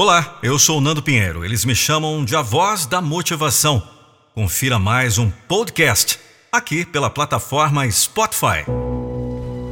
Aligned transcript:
Olá, 0.00 0.38
eu 0.44 0.60
sou 0.60 0.80
Nando 0.80 1.02
Pinheiro. 1.02 1.44
Eles 1.44 1.64
me 1.64 1.74
chamam 1.74 2.24
de 2.24 2.36
A 2.36 2.40
Voz 2.40 2.86
da 2.86 3.02
Motivação. 3.02 3.82
Confira 4.32 4.78
mais 4.78 5.18
um 5.18 5.28
podcast 5.28 6.20
aqui 6.52 6.84
pela 6.84 7.10
plataforma 7.10 7.90
Spotify. 7.90 8.64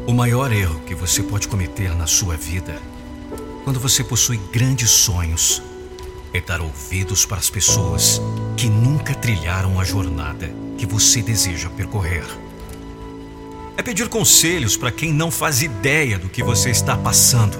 O 0.04 0.12
maior 0.12 0.50
erro 0.50 0.80
que 0.80 0.96
você 0.96 1.22
pode 1.22 1.46
cometer 1.46 1.94
na 1.94 2.08
sua 2.08 2.36
vida, 2.36 2.74
quando 3.62 3.78
você 3.78 4.02
possui 4.02 4.36
grandes 4.52 4.90
sonhos, 4.90 5.62
é 6.34 6.40
dar 6.40 6.60
ouvidos 6.60 7.24
para 7.24 7.36
as 7.36 7.48
pessoas 7.48 8.20
que 8.56 8.68
nunca 8.68 9.14
trilharam 9.14 9.78
a 9.78 9.84
jornada 9.84 10.52
que 10.76 10.86
você 10.86 11.22
deseja 11.22 11.70
percorrer. 11.70 12.26
É 13.76 13.82
pedir 13.82 14.08
conselhos 14.08 14.76
para 14.76 14.90
quem 14.90 15.12
não 15.12 15.30
faz 15.30 15.62
ideia 15.62 16.18
do 16.18 16.28
que 16.28 16.42
você 16.42 16.70
está 16.70 16.96
passando. 16.96 17.56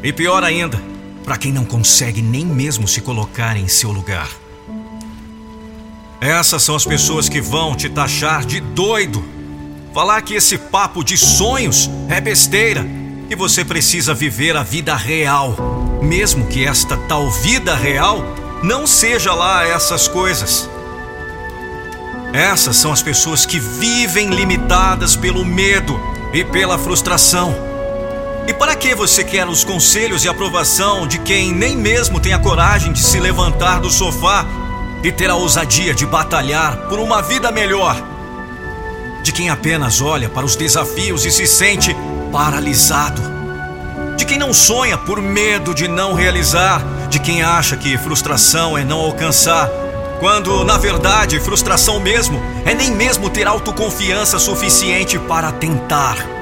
E 0.00 0.12
pior 0.12 0.44
ainda, 0.44 0.80
para 1.28 1.36
quem 1.36 1.52
não 1.52 1.62
consegue 1.66 2.22
nem 2.22 2.46
mesmo 2.46 2.88
se 2.88 3.02
colocar 3.02 3.54
em 3.54 3.68
seu 3.68 3.92
lugar. 3.92 4.30
Essas 6.22 6.62
são 6.62 6.74
as 6.74 6.86
pessoas 6.86 7.28
que 7.28 7.38
vão 7.38 7.76
te 7.76 7.86
taxar 7.86 8.46
de 8.46 8.60
doido. 8.60 9.22
Falar 9.92 10.22
que 10.22 10.32
esse 10.32 10.56
papo 10.56 11.04
de 11.04 11.18
sonhos 11.18 11.90
é 12.08 12.18
besteira 12.18 12.82
e 13.28 13.34
você 13.34 13.62
precisa 13.62 14.14
viver 14.14 14.56
a 14.56 14.62
vida 14.62 14.96
real, 14.96 15.54
mesmo 16.00 16.46
que 16.46 16.64
esta 16.64 16.96
tal 16.96 17.30
vida 17.30 17.74
real 17.74 18.24
não 18.62 18.86
seja 18.86 19.34
lá 19.34 19.66
essas 19.66 20.08
coisas. 20.08 20.66
Essas 22.32 22.74
são 22.78 22.90
as 22.90 23.02
pessoas 23.02 23.44
que 23.44 23.60
vivem 23.60 24.30
limitadas 24.30 25.14
pelo 25.14 25.44
medo 25.44 26.00
e 26.32 26.42
pela 26.42 26.78
frustração. 26.78 27.67
E 28.48 28.54
para 28.54 28.74
que 28.74 28.94
você 28.94 29.22
quer 29.22 29.46
os 29.46 29.62
conselhos 29.62 30.24
e 30.24 30.28
aprovação 30.28 31.06
de 31.06 31.18
quem 31.18 31.52
nem 31.52 31.76
mesmo 31.76 32.18
tem 32.18 32.32
a 32.32 32.38
coragem 32.38 32.94
de 32.94 33.00
se 33.00 33.20
levantar 33.20 33.78
do 33.78 33.90
sofá 33.90 34.46
e 35.04 35.12
ter 35.12 35.28
a 35.28 35.34
ousadia 35.34 35.94
de 35.94 36.06
batalhar 36.06 36.88
por 36.88 36.98
uma 36.98 37.20
vida 37.20 37.52
melhor? 37.52 37.94
De 39.22 39.32
quem 39.32 39.50
apenas 39.50 40.00
olha 40.00 40.30
para 40.30 40.46
os 40.46 40.56
desafios 40.56 41.26
e 41.26 41.30
se 41.30 41.46
sente 41.46 41.94
paralisado? 42.32 43.20
De 44.16 44.24
quem 44.24 44.38
não 44.38 44.54
sonha 44.54 44.96
por 44.96 45.20
medo 45.20 45.74
de 45.74 45.86
não 45.86 46.14
realizar? 46.14 46.82
De 47.10 47.18
quem 47.18 47.42
acha 47.42 47.76
que 47.76 47.98
frustração 47.98 48.78
é 48.78 48.82
não 48.82 49.00
alcançar? 49.00 49.68
Quando, 50.20 50.64
na 50.64 50.78
verdade, 50.78 51.38
frustração 51.38 52.00
mesmo 52.00 52.40
é 52.64 52.72
nem 52.74 52.92
mesmo 52.92 53.28
ter 53.28 53.46
autoconfiança 53.46 54.38
suficiente 54.38 55.18
para 55.18 55.52
tentar. 55.52 56.37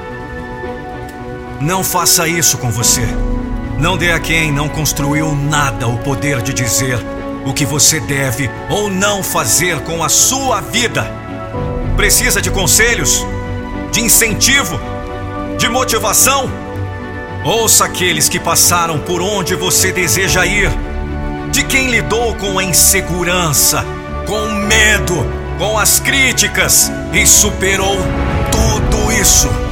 Não 1.59 1.83
faça 1.83 2.27
isso 2.27 2.57
com 2.57 2.69
você. 2.69 3.01
Não 3.79 3.97
dê 3.97 4.11
a 4.11 4.19
quem 4.19 4.51
não 4.51 4.69
construiu 4.69 5.33
nada 5.35 5.87
o 5.87 5.97
poder 5.97 6.41
de 6.41 6.53
dizer 6.53 6.99
o 7.45 7.53
que 7.53 7.65
você 7.65 7.99
deve 7.99 8.49
ou 8.69 8.89
não 8.89 9.23
fazer 9.23 9.79
com 9.81 10.03
a 10.03 10.09
sua 10.09 10.61
vida. 10.61 11.09
Precisa 11.95 12.41
de 12.41 12.51
conselhos? 12.51 13.25
De 13.91 14.01
incentivo? 14.01 14.79
De 15.57 15.67
motivação? 15.67 16.49
Ouça 17.43 17.85
aqueles 17.85 18.29
que 18.29 18.39
passaram 18.39 18.99
por 18.99 19.21
onde 19.21 19.55
você 19.55 19.91
deseja 19.91 20.45
ir. 20.45 20.69
De 21.51 21.63
quem 21.63 21.89
lidou 21.89 22.35
com 22.35 22.59
a 22.59 22.63
insegurança, 22.63 23.83
com 24.27 24.43
o 24.43 24.53
medo, 24.53 25.25
com 25.57 25.79
as 25.79 25.99
críticas 25.99 26.91
e 27.13 27.25
superou 27.25 27.97
tudo 28.51 29.11
isso. 29.11 29.66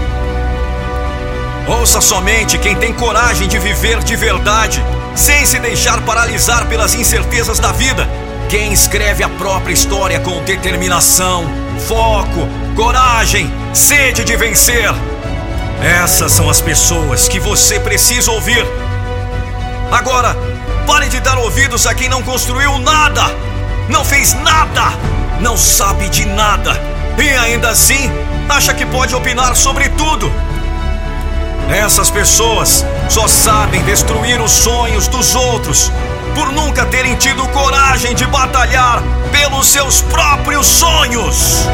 Ouça 1.68 2.00
somente 2.00 2.60
quem 2.60 2.76
tem 2.76 2.94
coragem 2.94 3.48
de 3.48 3.58
viver 3.58 4.04
de 4.04 4.16
verdade, 4.16 4.84
sem 5.16 5.46
se 5.46 5.58
deixar 5.60 6.02
paralisar 6.02 6.68
pelas 6.68 6.94
incertezas 6.94 7.60
da 7.60 7.72
vida. 7.72 8.08
Quem 8.50 8.72
escreve 8.72 9.24
a 9.24 9.30
própria 9.30 9.74
história 9.74 10.20
com 10.20 10.44
determinação, 10.44 11.46
foco, 11.88 12.48
coragem, 12.76 13.52
sede 13.74 14.24
de 14.24 14.36
vencer. 14.36 14.94
Essas 15.82 16.32
são 16.32 16.50
as 16.50 16.62
pessoas 16.62 17.28
que 17.28 17.40
você 17.40 17.80
precisa 17.80 18.32
ouvir. 18.32 18.64
Agora, 19.92 20.38
pare 20.86 21.10
de 21.10 21.20
dar 21.20 21.38
ouvidos 21.40 21.88
a 21.88 21.96
quem 21.96 22.08
não 22.08 22.22
construiu 22.22 22.78
nada, 22.78 23.24
não 23.90 24.06
fez 24.06 24.34
nada, 24.34 24.94
não 25.40 25.58
sabe 25.58 26.10
de 26.10 26.26
nada 26.26 26.80
e 27.18 27.30
ainda 27.30 27.70
assim 27.70 28.12
acha 28.50 28.74
que 28.74 28.86
pode 28.86 29.16
opinar 29.16 29.56
sobre 29.56 29.90
tudo. 29.90 30.32
Essas 31.70 32.12
pessoas 32.12 32.86
só 33.10 33.28
sabem 33.28 33.84
destruir 33.84 34.40
os 34.40 34.52
sonhos 34.52 35.08
dos 35.08 35.36
outros 35.36 35.92
por 36.36 36.52
nunca 36.52 36.86
terem 36.86 37.16
tido 37.16 37.48
coragem 37.50 38.14
de 38.14 38.26
batalhar 38.28 39.02
pelos 39.32 39.68
seus 39.68 40.02
próprios 40.02 40.68
sonhos. 40.68 41.66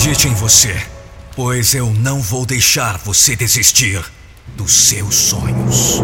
Acredite 0.00 0.28
em 0.28 0.34
você, 0.34 0.74
pois 1.36 1.74
eu 1.74 1.92
não 1.92 2.22
vou 2.22 2.46
deixar 2.46 2.96
você 2.96 3.36
desistir 3.36 4.02
dos 4.56 4.72
seus 4.72 5.14
sonhos. 5.14 6.00